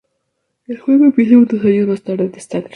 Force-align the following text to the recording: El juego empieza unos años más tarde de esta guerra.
El 0.65 0.79
juego 0.79 1.05
empieza 1.05 1.37
unos 1.37 1.63
años 1.63 1.87
más 1.87 2.01
tarde 2.01 2.27
de 2.29 2.37
esta 2.39 2.57
guerra. 2.59 2.69